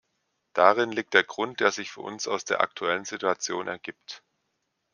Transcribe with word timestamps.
Darin 0.53 0.91
liegt 0.91 1.13
der 1.13 1.23
Grund, 1.23 1.59
der 1.59 1.69
sich 1.71 1.91
für 1.91 2.01
uns 2.01 2.27
aus 2.27 2.43
der 2.43 2.61
aktuellen 2.61 3.05
Situation 3.05 3.67
ergibt. 3.67 4.23